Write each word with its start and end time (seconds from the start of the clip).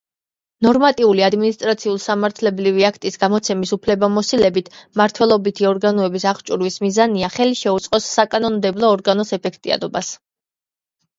ნორმატიული 0.65 1.23
ადმინისტრაციულ-სამართლებრივი 1.25 2.85
აქტის 2.87 3.19
გამოცემის 3.23 3.73
უფლებამოსილებით 3.77 4.71
მმართველობის 4.79 5.63
ორგანოების 5.73 6.25
აღჭურვის 6.31 6.79
მიზანია, 6.85 7.29
ხელი 7.39 7.59
შეუწყოს 7.63 8.07
საკანონმდებლო 8.15 8.91
ორგანოს 8.97 9.35
ეფექტიანობას. 9.39 10.11